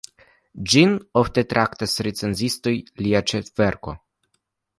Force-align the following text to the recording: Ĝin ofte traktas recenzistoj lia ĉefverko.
Ĝin 0.71 0.95
ofte 1.21 1.43
traktas 1.53 1.93
recenzistoj 2.09 2.75
lia 3.05 3.23
ĉefverko. 3.35 3.97